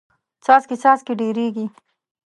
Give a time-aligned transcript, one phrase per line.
[0.43, 1.65] څاڅکې څاڅکې ډېریږي.